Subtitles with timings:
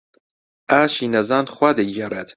[0.69, 2.29] ئاشی نەزان خوا دەیگێڕێت.